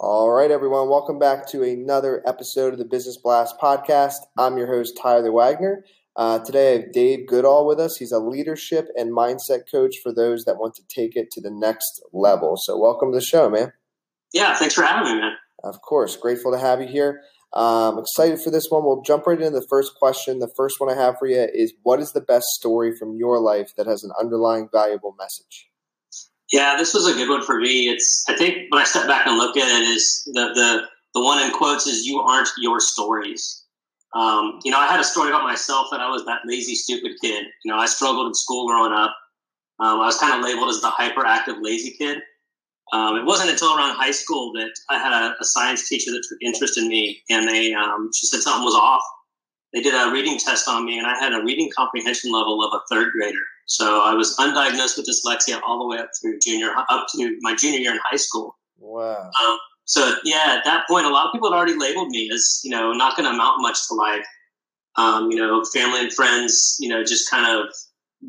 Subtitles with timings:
[0.00, 0.88] All right, everyone.
[0.88, 4.18] Welcome back to another episode of the Business Blast podcast.
[4.38, 5.84] I'm your host, Tyler Wagner.
[6.14, 7.96] Uh, today, I have Dave Goodall with us.
[7.96, 11.50] He's a leadership and mindset coach for those that want to take it to the
[11.50, 12.56] next level.
[12.56, 13.72] So, welcome to the show, man.
[14.32, 15.32] Yeah, thanks for having me, man.
[15.64, 16.16] Of course.
[16.16, 17.20] Grateful to have you here.
[17.52, 18.84] Um, excited for this one.
[18.84, 20.38] We'll jump right into the first question.
[20.38, 23.40] The first one I have for you is What is the best story from your
[23.40, 25.70] life that has an underlying valuable message?
[26.52, 27.88] Yeah, this was a good one for me.
[27.88, 30.82] It's I think when I step back and look at it, is the the
[31.14, 33.64] the one in quotes is "You aren't your stories."
[34.14, 37.12] Um, you know, I had a story about myself that I was that lazy, stupid
[37.20, 37.44] kid.
[37.64, 39.14] You know, I struggled in school growing up.
[39.80, 42.18] Um, I was kind of labeled as the hyperactive, lazy kid.
[42.92, 46.24] Um, it wasn't until around high school that I had a, a, science teacher that
[46.26, 49.02] took interest in me, and they um, she said something was off.
[49.74, 52.72] They did a reading test on me, and I had a reading comprehension level of
[52.72, 53.44] a third grader.
[53.68, 57.54] So I was undiagnosed with dyslexia all the way up through junior, up to my
[57.54, 58.56] junior year in high school.
[58.78, 59.30] Wow.
[59.40, 62.60] Um, so yeah, at that point, a lot of people had already labeled me as
[62.64, 64.26] you know not going to amount much to life.
[64.96, 67.68] Um, you know, family and friends, you know, just kind of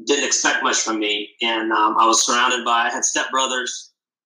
[0.06, 2.88] didn't expect much from me, and um, I was surrounded by.
[2.88, 3.70] I had stepbrothers,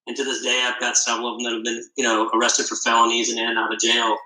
[0.07, 2.65] and to this day, I've got several of them that have been you know arrested
[2.65, 4.17] for felonies and in and out of jail.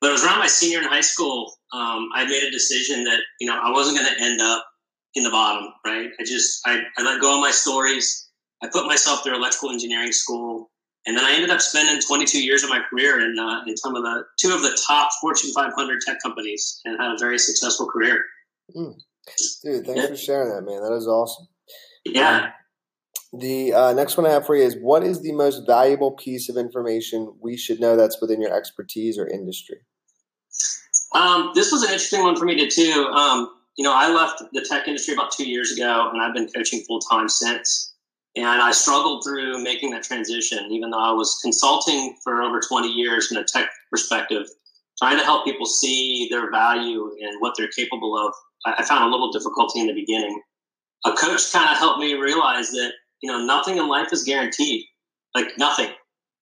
[0.00, 1.54] But it was around my senior in high school.
[1.72, 4.64] Um, I made a decision that you know I wasn't going to end up
[5.14, 6.10] in the bottom, right?
[6.18, 8.28] I just I, I let go of my stories.
[8.62, 10.70] I put myself through electrical engineering school,
[11.06, 13.94] and then I ended up spending 22 years of my career in uh, in some
[13.94, 17.86] of the two of the top Fortune 500 tech companies, and had a very successful
[17.86, 18.24] career.
[18.76, 18.94] Mm.
[19.62, 20.06] Dude, thanks yeah.
[20.08, 20.82] for sharing that, man.
[20.82, 21.46] That is awesome.
[22.04, 22.44] Yeah.
[22.44, 22.52] Um,
[23.40, 26.48] the uh, next one I have for you is what is the most valuable piece
[26.48, 29.78] of information we should know that's within your expertise or industry?
[31.14, 33.06] Um, this was an interesting one for me to too.
[33.06, 36.48] Um, you know, I left the tech industry about two years ago, and I've been
[36.48, 37.92] coaching full time since.
[38.36, 42.88] And I struggled through making that transition, even though I was consulting for over 20
[42.88, 44.42] years in a tech perspective,
[44.98, 48.34] trying to help people see their value and what they're capable of.
[48.66, 50.40] I found a little difficulty in the beginning.
[51.06, 52.92] A coach kind of helped me realize that,
[53.22, 54.84] you know, nothing in life is guaranteed.
[55.34, 55.90] Like nothing.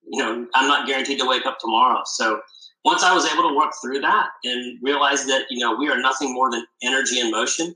[0.04, 2.02] You know, I'm not guaranteed to wake up tomorrow.
[2.06, 2.40] So
[2.84, 6.00] once I was able to work through that and realize that, you know, we are
[6.00, 7.74] nothing more than energy and motion,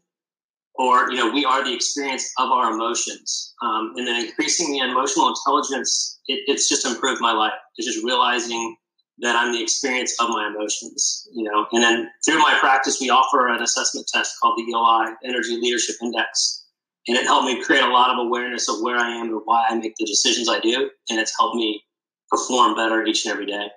[0.75, 3.55] or, you know, we are the experience of our emotions.
[3.63, 7.53] Um, and then increasing the emotional intelligence, it, it's just improved my life.
[7.77, 8.77] It's just realizing
[9.19, 11.67] that I'm the experience of my emotions, you know.
[11.73, 15.97] And then through my practice, we offer an assessment test called the ELI Energy Leadership
[16.03, 16.65] Index.
[17.09, 19.65] And it helped me create a lot of awareness of where I am and why
[19.71, 20.91] I make the decisions I do.
[21.09, 21.83] And it's helped me
[22.29, 23.69] perform better each and every day.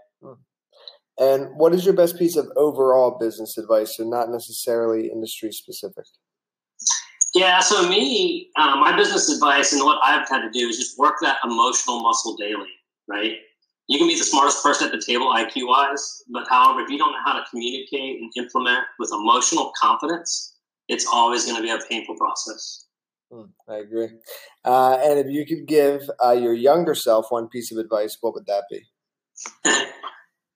[1.20, 6.06] And what is your best piece of overall business advice, and not necessarily industry specific?
[7.36, 10.98] Yeah, so me, uh, my business advice and what I've had to do is just
[10.98, 12.72] work that emotional muscle daily,
[13.08, 13.34] right?
[13.88, 16.98] You can be the smartest person at the table IQ wise, but however, if you
[16.98, 20.56] don't know how to communicate and implement with emotional confidence,
[20.88, 22.86] it's always going to be a painful process.
[23.32, 24.10] Hmm, I agree.
[24.66, 28.34] Uh, and if you could give uh, your younger self one piece of advice, what
[28.34, 28.82] would that be?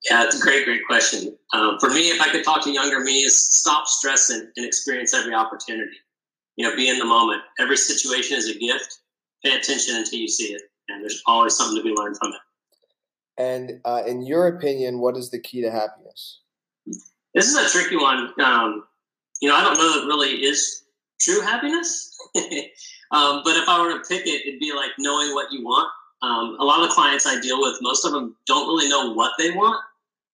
[0.09, 1.38] Yeah, it's a great, great question.
[1.53, 5.14] Um, for me, if I could talk to younger me, is stop stressing and experience
[5.14, 5.96] every opportunity.
[6.58, 7.41] You know, be in the moment.
[7.58, 9.00] Every situation is a gift.
[9.44, 12.40] Pay attention until you see it, and there's always something to be learned from it.
[13.38, 16.40] And uh, in your opinion, what is the key to happiness?
[17.34, 18.30] This is a tricky one.
[18.44, 18.84] Um,
[19.41, 20.84] you know, I don't know that really is
[21.20, 22.16] true happiness.
[23.12, 25.90] um, but if I were to pick it, it'd be like knowing what you want.
[26.22, 29.14] Um, a lot of the clients I deal with, most of them don't really know
[29.14, 29.81] what they want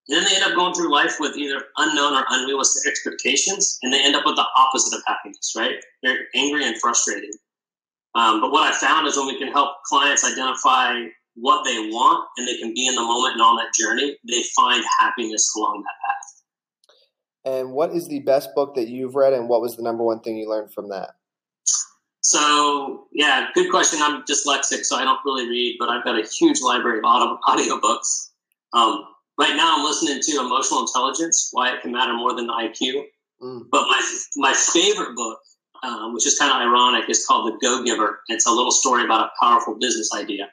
[0.09, 3.93] and then they end up going through life with either unknown or unrealistic expectations, and
[3.93, 5.75] they end up with the opposite of happiness, right?
[6.01, 7.35] They're angry and frustrated.
[8.15, 10.99] Um, but what I found is when we can help clients identify
[11.35, 14.41] what they want and they can be in the moment and on that journey, they
[14.55, 17.59] find happiness along that path.
[17.59, 20.21] And what is the best book that you've read, and what was the number one
[20.21, 21.11] thing you learned from that?
[22.21, 23.99] So, yeah, good question.
[24.01, 27.37] I'm dyslexic, so I don't really read, but I've got a huge library of audio,
[27.47, 28.29] audiobooks.
[28.73, 29.05] Um,
[29.39, 33.05] right now I'm listening to Emotional Intelligence, Why It Can Matter More Than the IQ.
[33.41, 33.63] Mm.
[33.71, 35.39] But my my favorite book,
[35.81, 38.19] um, which is kind of ironic, is called The Go Giver.
[38.27, 40.49] It's a little story about a powerful business idea.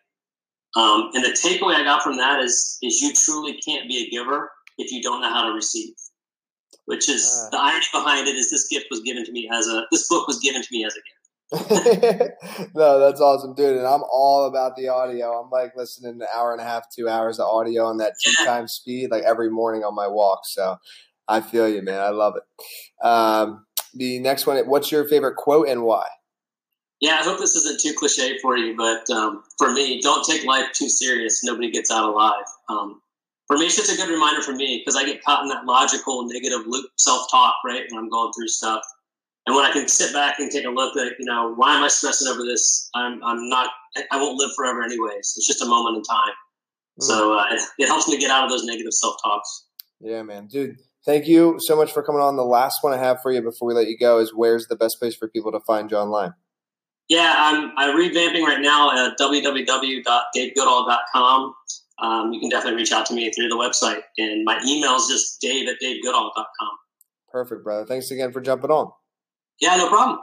[0.77, 4.11] Um, and the takeaway I got from that is is you truly can't be a
[4.11, 5.95] giver if you don't know how to receive.
[6.85, 9.67] Which is uh, the irony behind it is this gift was given to me as
[9.67, 11.16] a this book was given to me as a gift.
[12.75, 13.77] no, that's awesome, dude.
[13.77, 15.41] And I'm all about the audio.
[15.41, 18.33] I'm like listening an hour and a half, two hours of audio on that two
[18.45, 20.41] times speed, like every morning on my walk.
[20.45, 20.77] So
[21.29, 22.01] I feel you, man.
[22.01, 23.07] I love it.
[23.07, 23.65] Um,
[23.95, 26.07] the next one, what's your favorite quote and why?
[27.01, 30.45] Yeah, I hope this isn't too cliche for you, but um, for me, don't take
[30.45, 31.45] life too serious.
[31.45, 32.45] Nobody gets out alive.
[32.69, 33.03] Um,
[33.47, 35.67] for me, it's just a good reminder for me because I get caught in that
[35.67, 38.83] logical, negative loop self talk, right, when I'm going through stuff.
[39.47, 41.85] And when I can sit back and take a look at, you know, why am
[41.85, 42.91] I stressing over this?
[42.95, 43.71] I'm, I'm not,
[44.11, 45.35] I won't live forever anyways.
[45.37, 46.35] It's just a moment in time.
[47.01, 47.05] Mm.
[47.05, 49.67] So uh, it, it helps me get out of those negative self talks.
[50.01, 50.49] Yeah, man.
[50.49, 52.37] Dude, thank you so much for coming on.
[52.37, 54.77] The last one I have for you before we let you go is where's the
[54.77, 56.35] best place for people to find you online?
[57.09, 61.55] Yeah, I'm, I'm revamping right now at www.davegoodall.com.
[61.99, 64.03] Um, you can definitely reach out to me through the website.
[64.19, 66.71] And my email is just dave at davegoodall.com.
[67.29, 67.87] Perfect, brother.
[67.87, 68.91] Thanks again for jumping on.
[69.61, 70.19] Yeah, no problem.